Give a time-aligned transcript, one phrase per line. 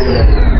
[0.00, 0.59] Música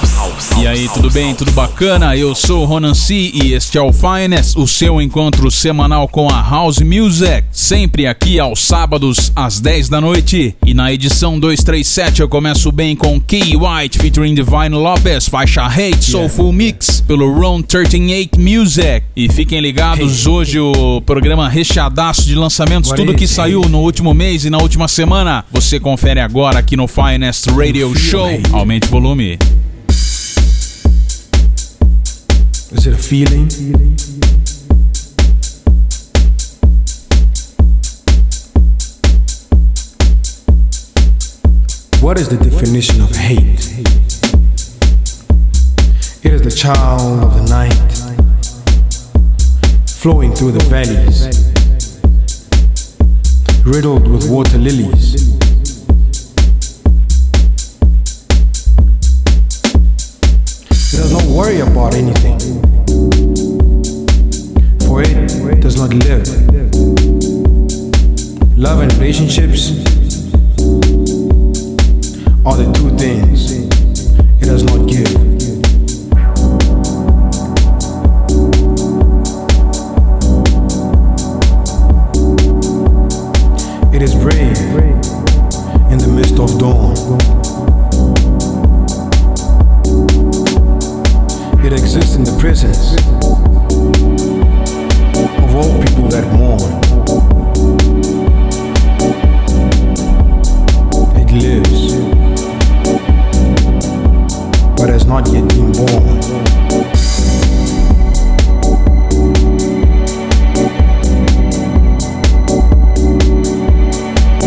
[1.51, 6.07] Bacana, eu sou o Ronan C e este é o Finest, o seu encontro semanal
[6.07, 10.55] com a House Music, sempre aqui aos sábados às 10 da noite.
[10.63, 16.03] E na edição 237 eu começo bem com Key White featuring Divine Lopez, faixa Hate
[16.03, 19.03] Soulful Mix pelo Round 38 Music.
[19.15, 24.45] E fiquem ligados, hoje o programa recheadaço de lançamentos, tudo que saiu no último mês
[24.45, 28.29] e na última semana, você confere agora aqui no Finest Radio Show.
[28.53, 29.39] Aumente o volume.
[32.73, 33.49] Is it a feeling?
[42.01, 43.67] What is the definition of hate?
[46.23, 47.91] It is the child of the night,
[49.87, 51.27] flowing through the valleys,
[53.65, 55.15] riddled with water lilies.
[60.93, 62.60] It does not worry about anything,
[65.05, 66.27] for does not live.
[68.57, 69.71] Love and relationships
[72.45, 75.07] are the two things it does not give.
[83.93, 84.57] It is brave
[85.91, 86.95] in the midst of dawn.
[91.65, 93.20] It exists in the presence
[95.55, 96.71] all people that mourn.
[101.17, 101.93] It lives,
[104.77, 106.21] but has not yet been born.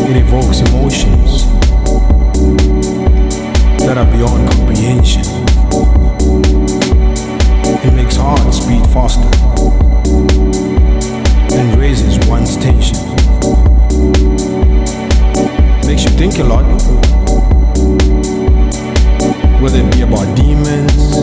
[0.06, 1.44] It evokes emotions
[3.84, 5.24] that are beyond comprehension.
[7.86, 9.43] It makes hearts beat faster
[16.16, 16.64] think a lot,
[19.60, 21.18] whether it be about demons,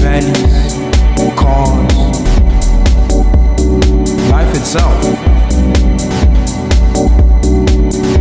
[0.00, 0.74] valleys,
[1.36, 1.94] cars,
[4.28, 5.04] life itself,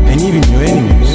[0.06, 1.12] and even your enemies.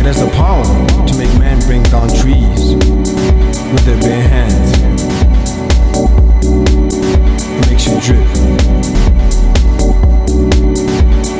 [0.00, 0.64] It has the power
[1.06, 2.76] to make man bring down trees
[3.72, 4.63] with their bare hands.
[8.04, 8.18] Drip.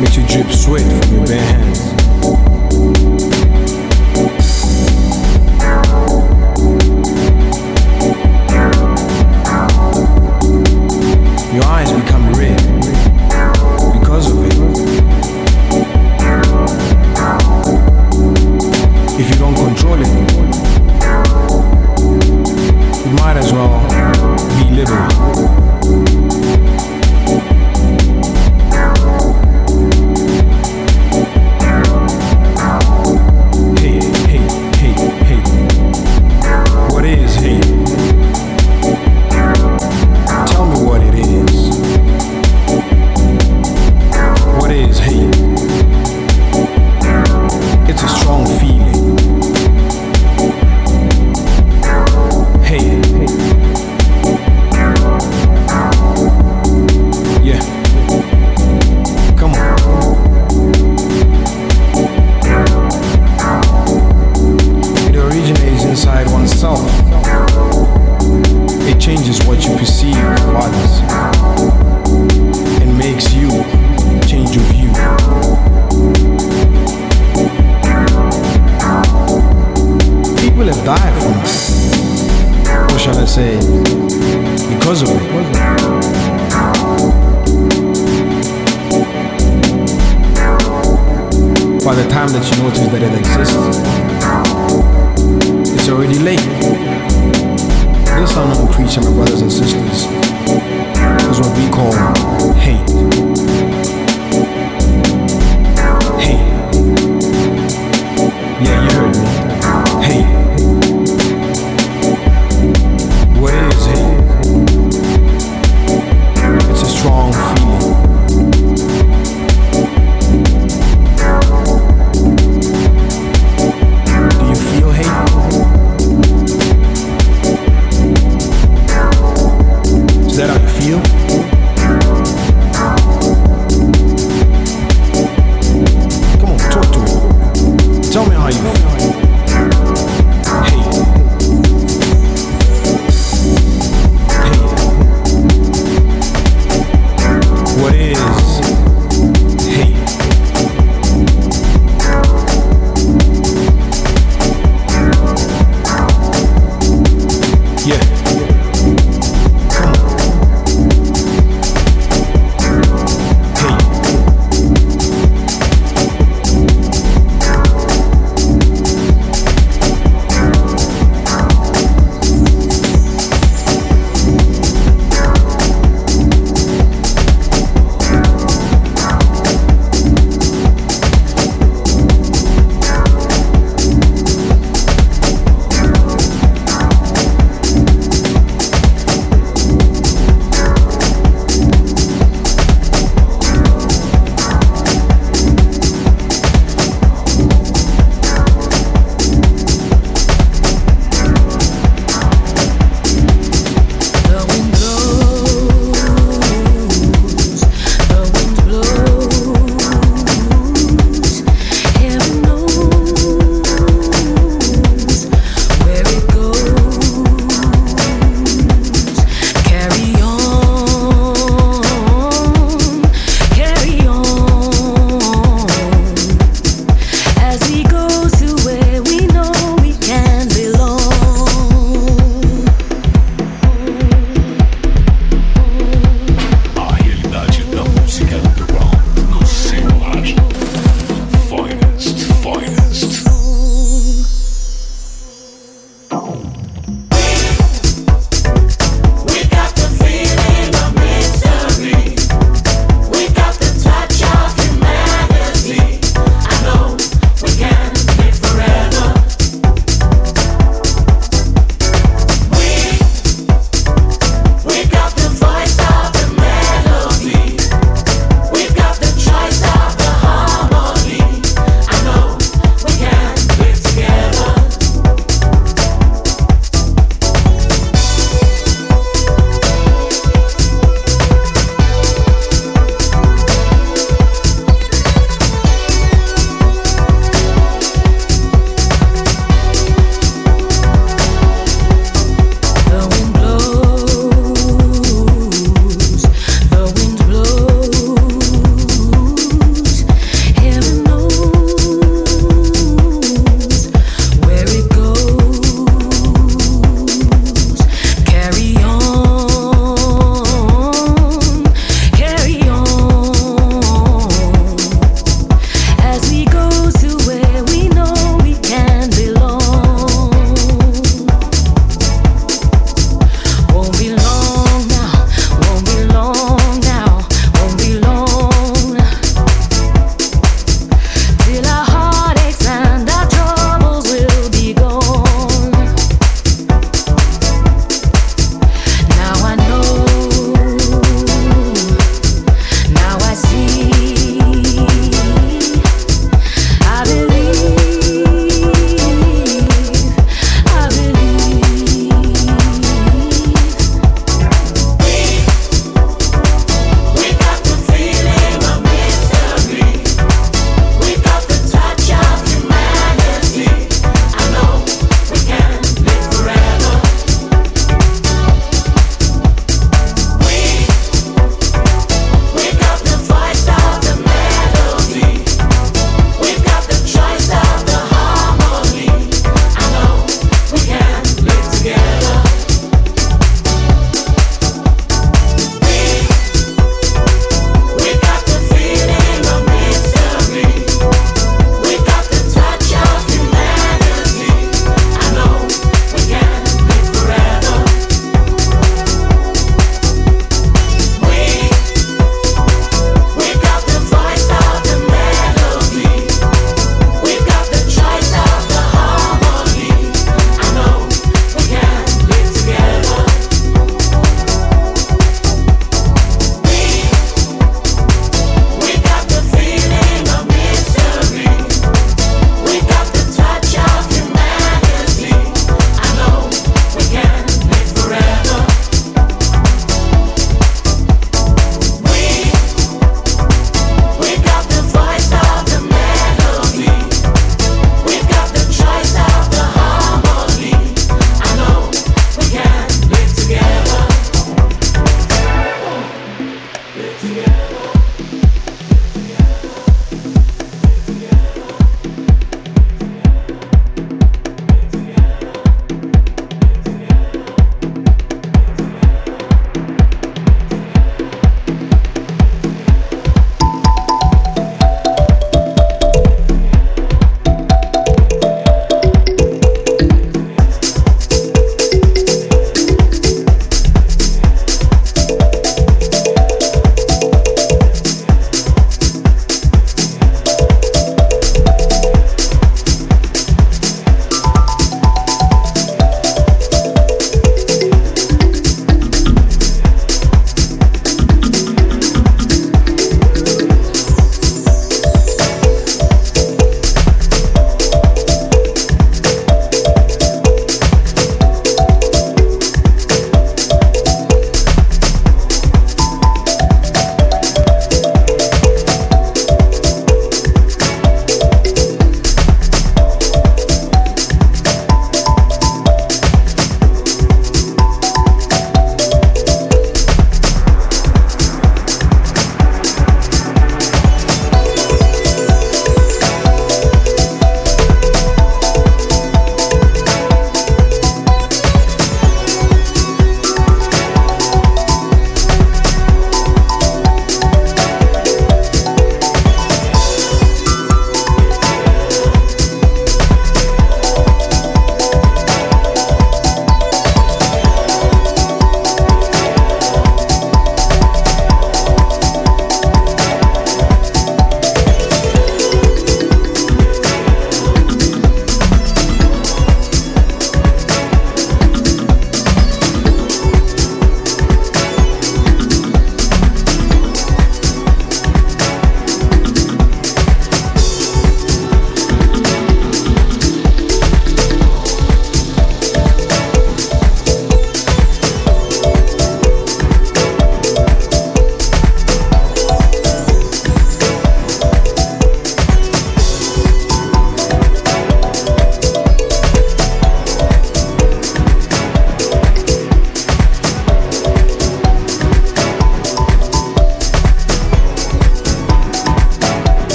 [0.00, 1.71] Makes you drip sweat from your bare hands.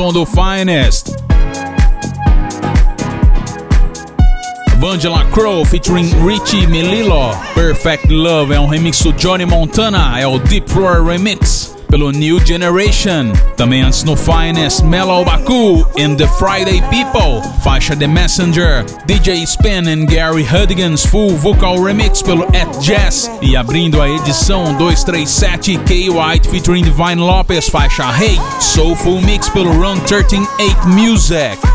[0.00, 1.14] Som do Finest.
[4.78, 7.36] Vangela Crow featuring Richie Melillo.
[7.54, 11.49] Perfect Love é um remix do Johnny Montana, é o Deep Floor Remix
[12.00, 13.32] pelo New Generation.
[13.58, 19.86] Também antes no Finest, Mellow Baku and The Friday People, faixa The Messenger, DJ Spen
[19.86, 23.30] and Gary Hudigan's Full Vocal Remix pelo At Jazz.
[23.42, 29.70] E abrindo a edição 237, K White featuring Divine Lopez, faixa Hey, Soulful Mix pelo
[29.70, 31.69] Run 138 Music.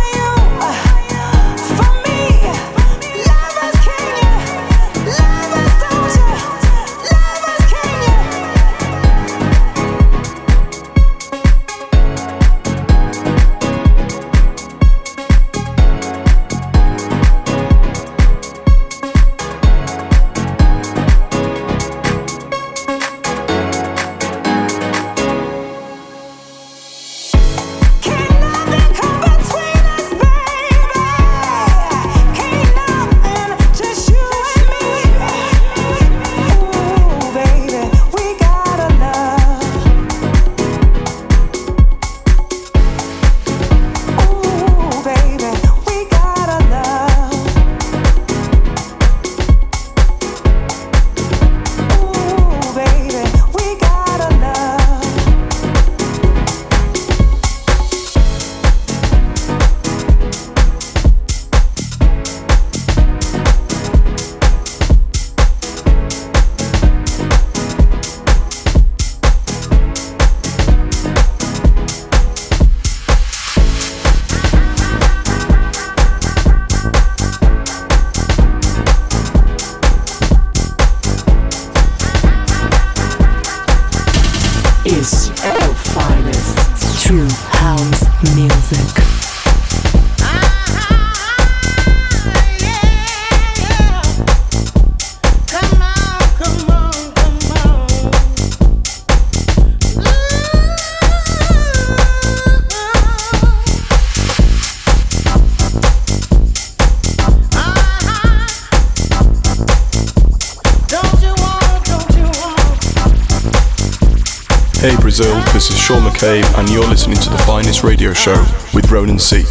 [116.25, 119.43] McCabe, and you're listening to the finest radio show with Ronan C.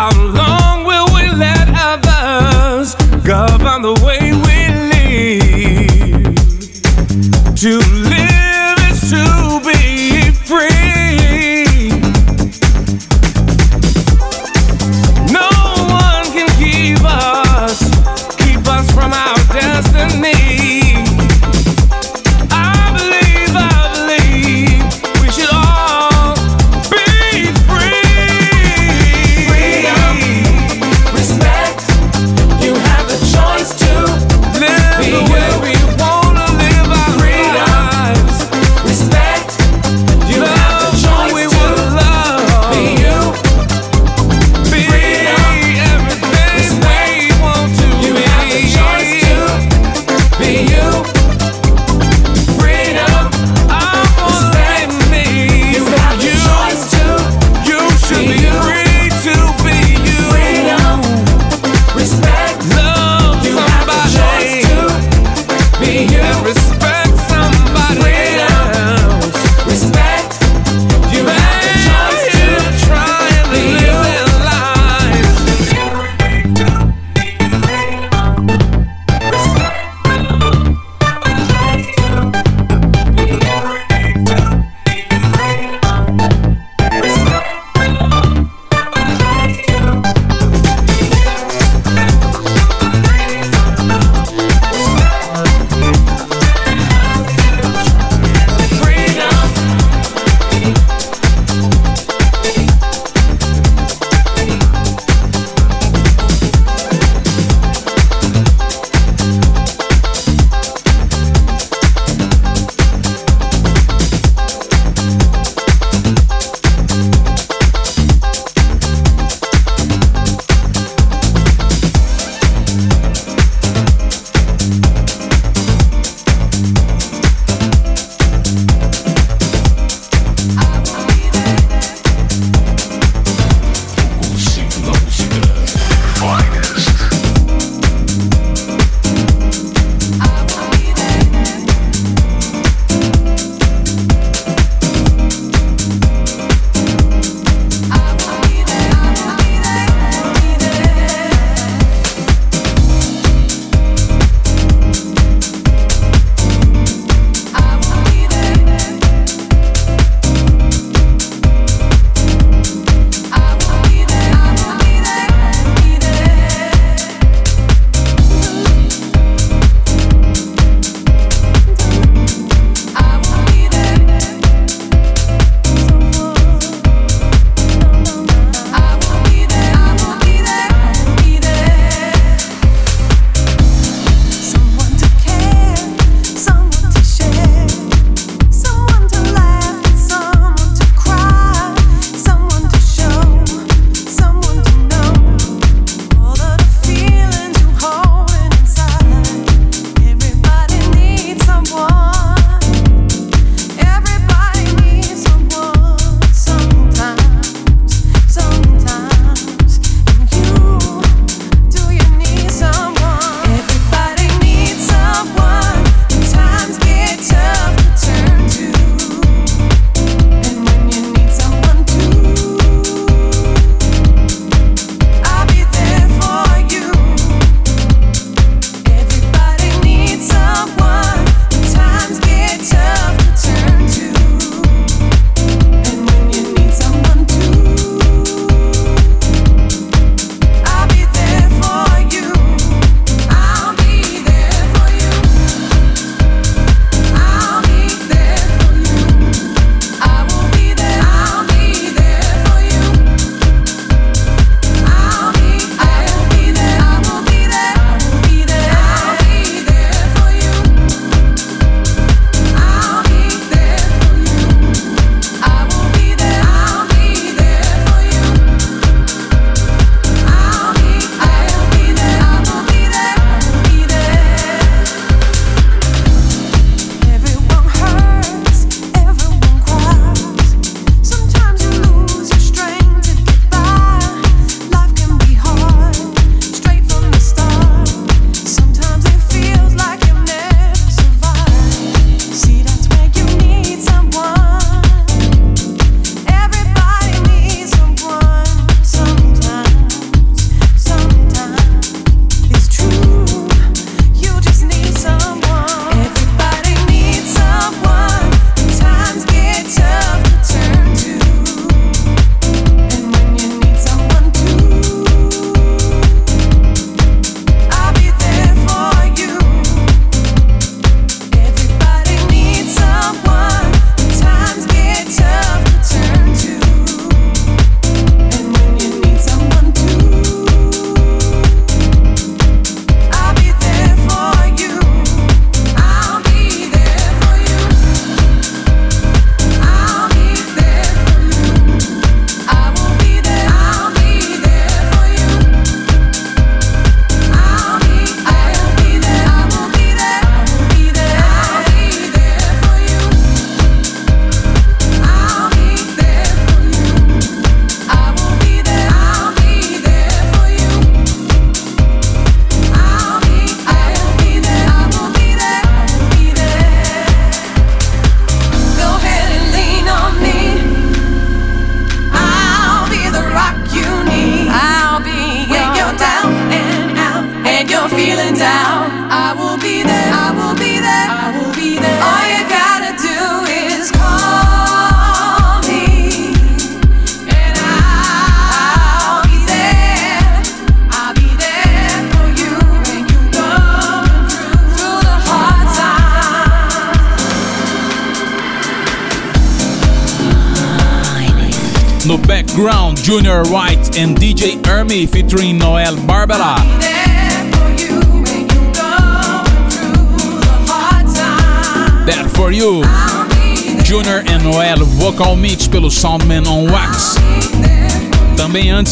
[0.00, 0.37] I'm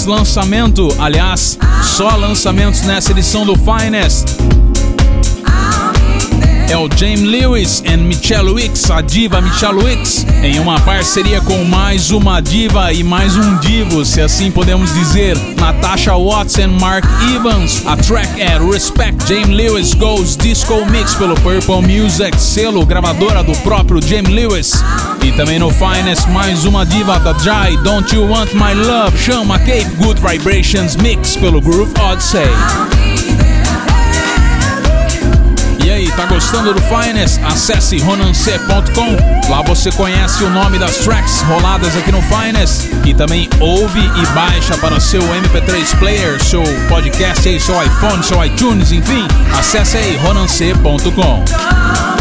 [0.06, 4.36] Lançamento, aliás, só lançamentos nessa edição do Finest
[6.68, 11.64] é o James Lewis e Michelle Wicks, a diva Michelle Wicks, em uma parceria com
[11.64, 17.04] mais uma diva e mais um divo, se assim podemos dizer, Natasha Watts e Mark
[17.34, 17.82] Evans.
[17.86, 23.52] A track é Respect James Lewis Goes Disco Mix pelo Purple Music, selo gravadora do
[23.59, 24.72] próprio James Lewis.
[25.27, 29.59] E também no Finest, mais uma diva da Jai, Don't You Want My Love, chama
[29.59, 32.47] Cape Good Vibrations Mix pelo Groove Odyssey.
[35.85, 37.41] E aí, tá gostando do Finest?
[37.45, 39.51] Acesse ronance.com.
[39.51, 44.27] Lá você conhece o nome das tracks roladas aqui no Finest e também ouve e
[44.33, 49.27] baixa para seu MP3 player, seu podcast aí, seu iPhone, seu iTunes, enfim.
[49.59, 52.15] Acesse aí ronance.com.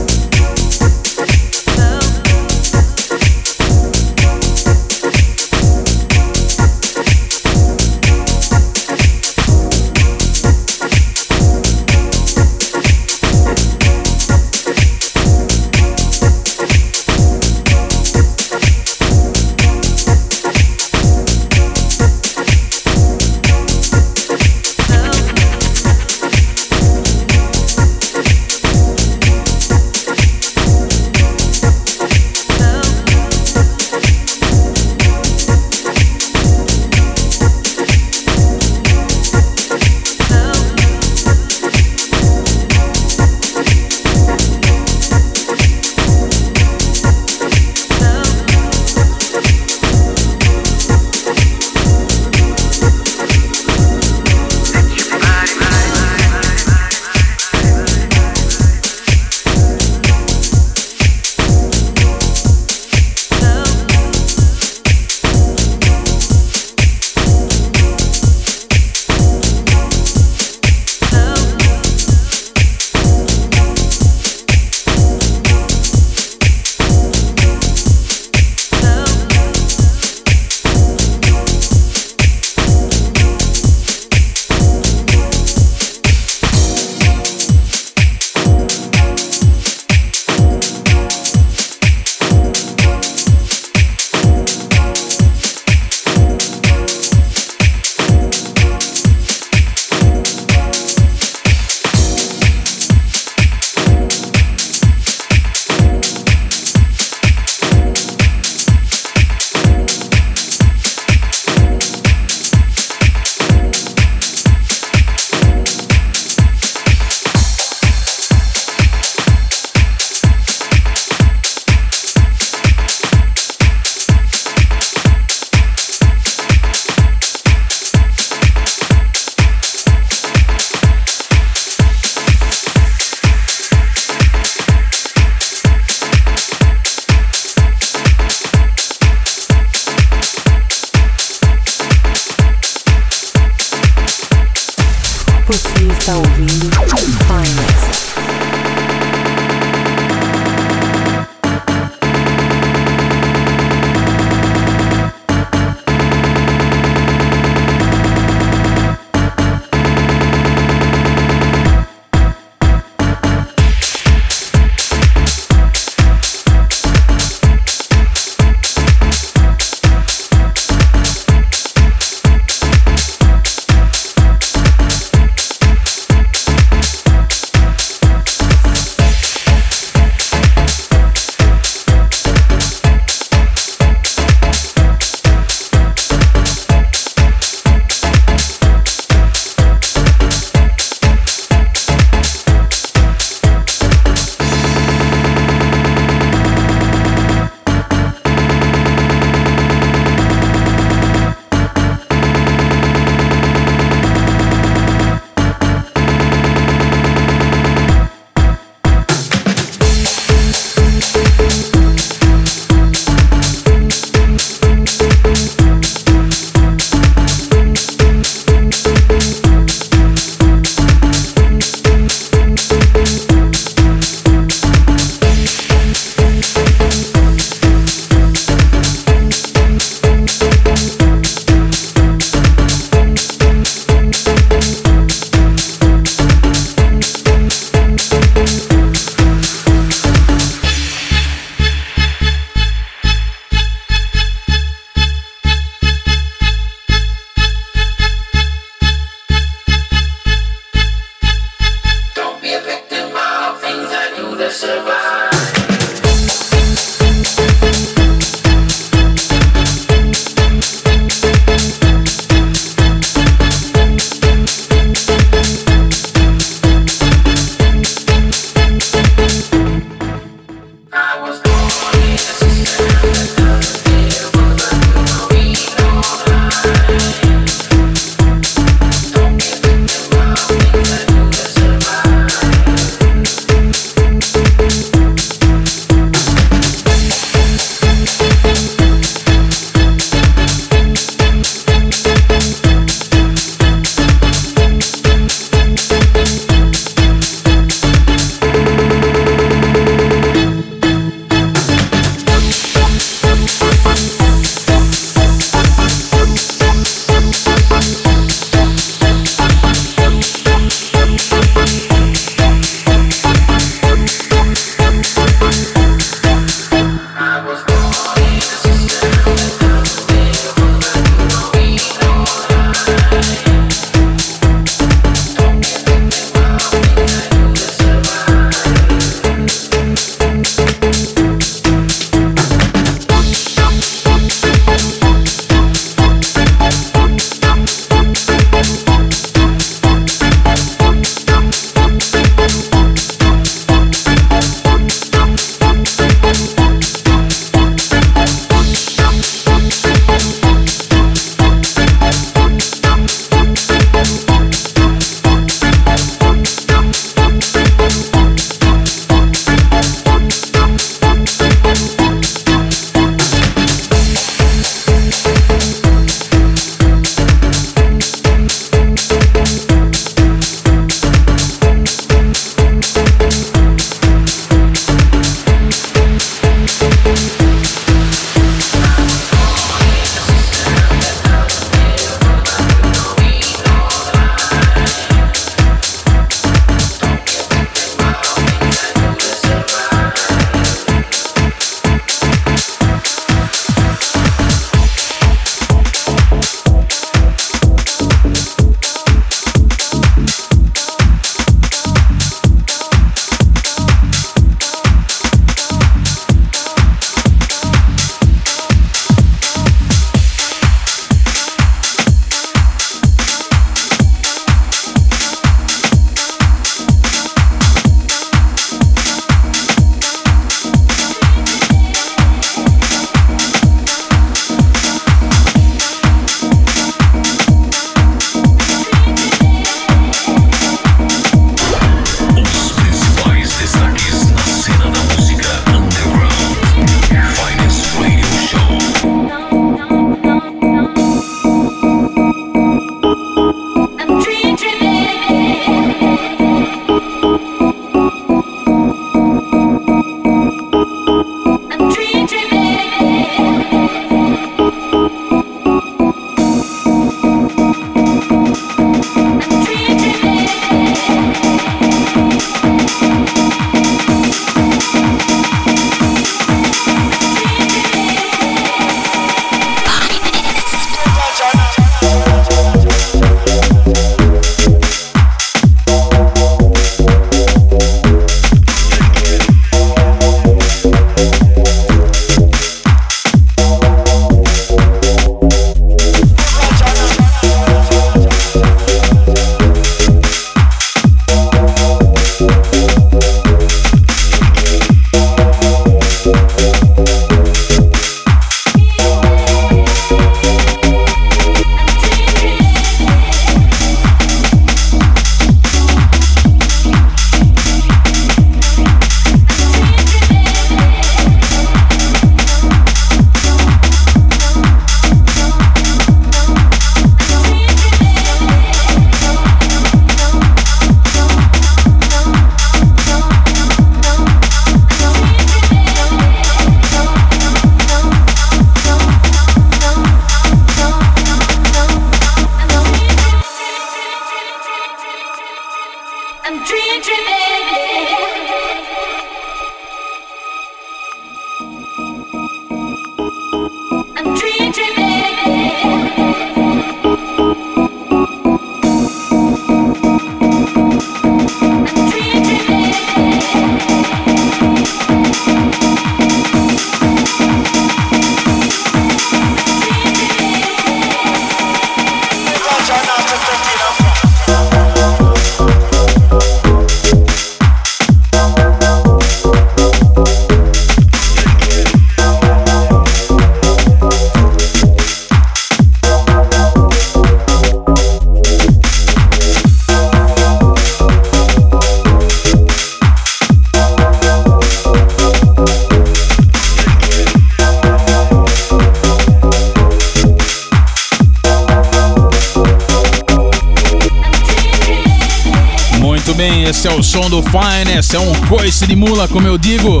[598.48, 600.00] coice de mula, como eu digo.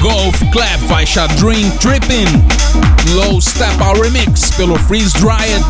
[0.00, 2.26] Golf Clap, faixa Dream Tripping.
[3.14, 5.64] Low Step Out Remix pelo Freeze Dried.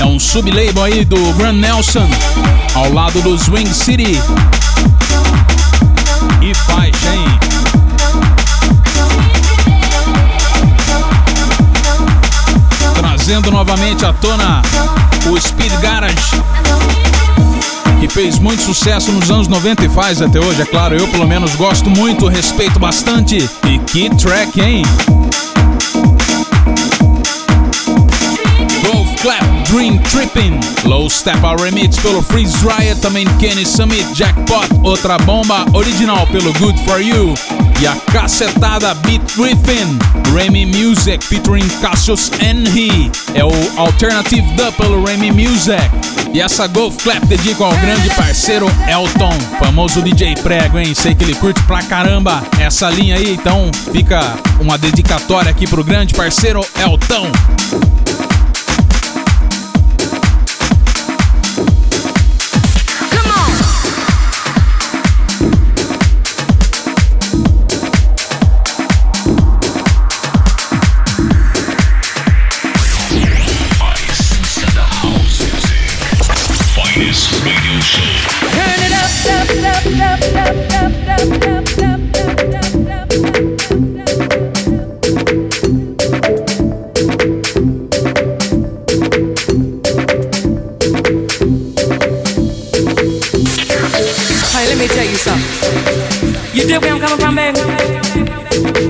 [0.00, 2.08] É um sublabel aí do Grand Nelson,
[2.74, 4.20] ao lado do Swing City.
[6.42, 7.38] E faixa, hein?
[12.94, 14.62] Trazendo novamente à tona
[15.30, 16.36] o Speed Garage
[18.06, 20.94] que fez muito sucesso nos anos 90 e faz até hoje, é claro.
[20.94, 23.36] Eu, pelo menos, gosto muito, respeito bastante.
[23.36, 24.82] E que track, hein?
[28.82, 34.66] Golf Clap, Dream Tripping, Low Step Our Remix pelo Freeze Riot, também Kenny Summit, Jackpot,
[34.82, 37.34] outra bomba original pelo Good For You.
[37.78, 39.98] E a cacetada Beat Griffin,
[40.34, 43.12] Remy Music featuring Cassius Henry.
[43.34, 45.90] É o Alternative Dub pelo Remy Music.
[46.32, 50.94] E essa Golf Clap dedico ao grande parceiro Elton, famoso DJ prego, hein?
[50.94, 54.20] Sei que ele curte pra caramba essa linha aí, então fica
[54.60, 57.30] uma dedicatória aqui pro grande parceiro Elton.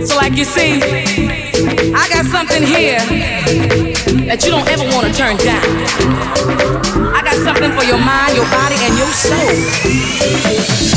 [0.04, 0.82] So like you see,
[1.94, 2.98] I got something here
[4.26, 5.62] that you don't ever want to turn down.
[7.14, 10.95] I got something for your mind, your body, and your soul.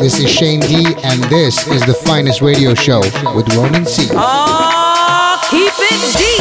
[0.00, 3.00] This is Shane D, and this is the finest radio show
[3.34, 4.08] with Ronan C.
[4.12, 6.39] Oh, keep it deep.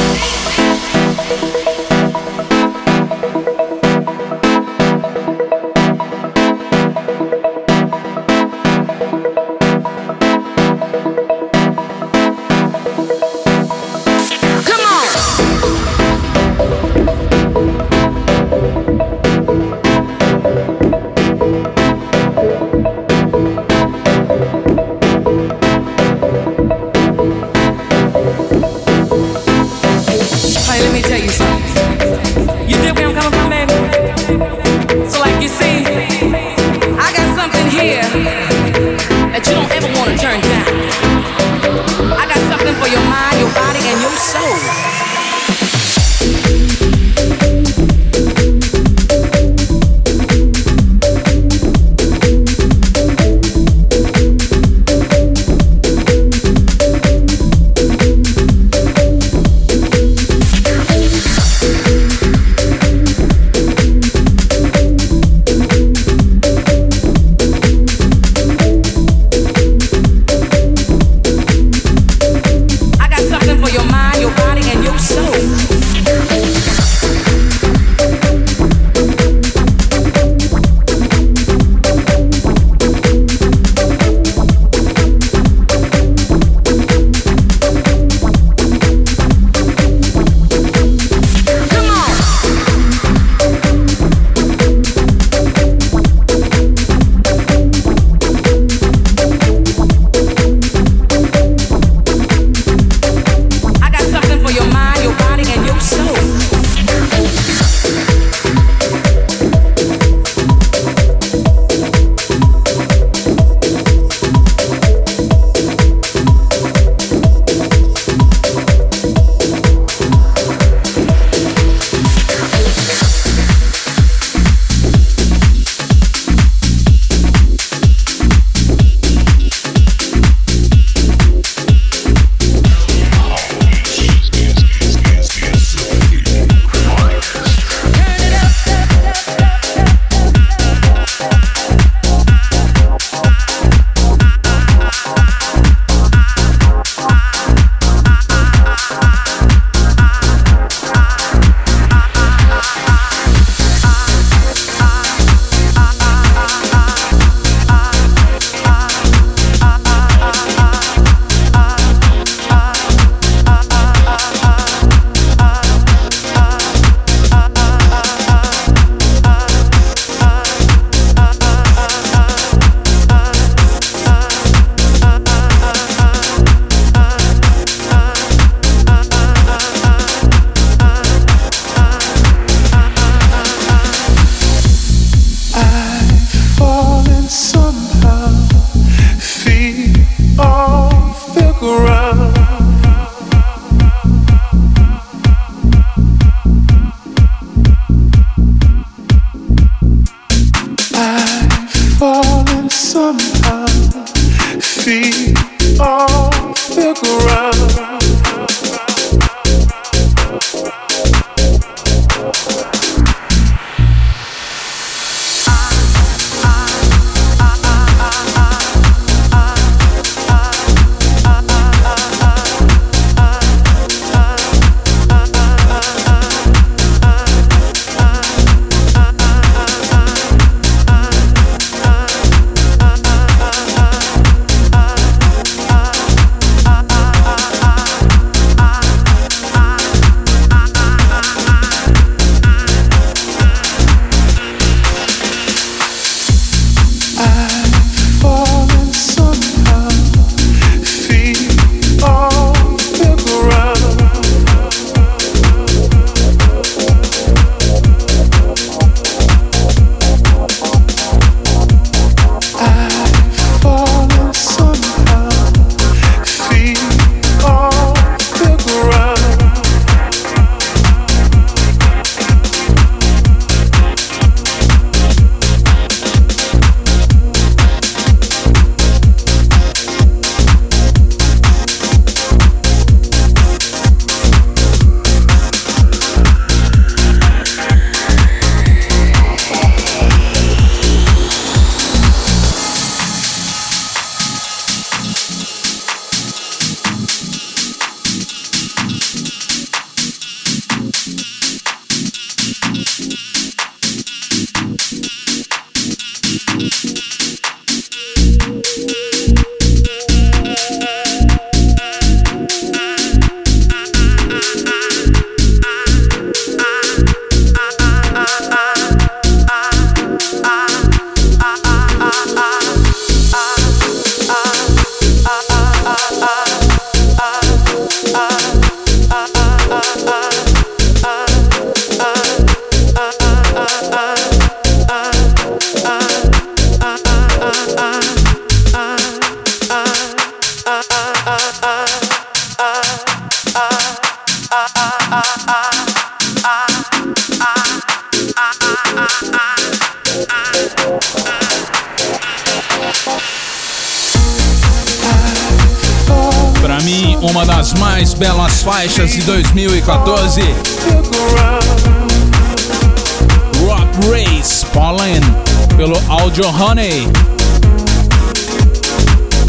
[365.89, 367.07] Pelo Audio Honey.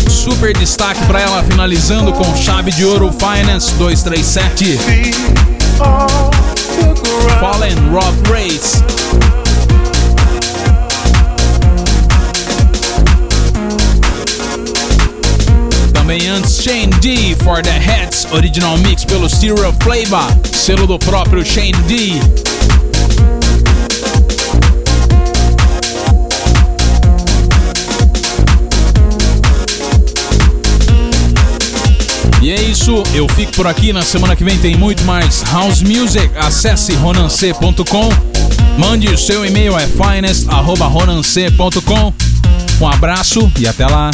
[0.09, 4.79] Super destaque para ela finalizando com chave de ouro Finance 237.
[7.39, 8.83] Fallen Rock Race.
[15.93, 21.45] Também antes Shane D for the Heads, original mix pelo Stereo Flavor, selo do próprio
[21.45, 22.50] Shane D.
[32.91, 33.93] isso, eu fico por aqui.
[33.93, 36.29] Na semana que vem tem muito mais House Music.
[36.37, 38.09] Acesse ronance.com.
[38.77, 42.13] Mande o seu e-mail é finest.ronance.com.
[42.81, 44.11] Um abraço e até lá.